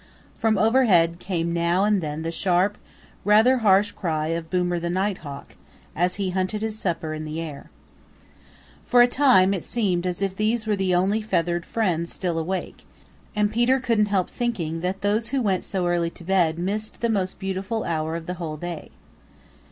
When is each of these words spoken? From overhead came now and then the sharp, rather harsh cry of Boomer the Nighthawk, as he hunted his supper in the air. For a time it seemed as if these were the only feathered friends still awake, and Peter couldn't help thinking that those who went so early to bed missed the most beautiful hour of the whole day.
From 0.33 0.57
overhead 0.57 1.19
came 1.19 1.53
now 1.53 1.83
and 1.83 2.01
then 2.01 2.23
the 2.23 2.31
sharp, 2.31 2.79
rather 3.23 3.59
harsh 3.59 3.91
cry 3.91 4.29
of 4.29 4.49
Boomer 4.49 4.79
the 4.79 4.89
Nighthawk, 4.89 5.55
as 5.95 6.15
he 6.15 6.31
hunted 6.31 6.63
his 6.63 6.79
supper 6.79 7.13
in 7.13 7.23
the 7.23 7.39
air. 7.39 7.69
For 8.83 9.03
a 9.03 9.07
time 9.07 9.53
it 9.53 9.63
seemed 9.63 10.07
as 10.07 10.23
if 10.23 10.35
these 10.35 10.65
were 10.65 10.75
the 10.75 10.95
only 10.95 11.21
feathered 11.21 11.67
friends 11.67 12.11
still 12.11 12.39
awake, 12.39 12.87
and 13.35 13.51
Peter 13.53 13.79
couldn't 13.79 14.07
help 14.07 14.31
thinking 14.31 14.79
that 14.79 15.01
those 15.01 15.29
who 15.29 15.39
went 15.39 15.65
so 15.65 15.85
early 15.85 16.09
to 16.09 16.23
bed 16.23 16.57
missed 16.57 17.01
the 17.01 17.07
most 17.09 17.37
beautiful 17.37 17.83
hour 17.83 18.15
of 18.15 18.25
the 18.25 18.33
whole 18.41 18.57
day. 18.57 18.89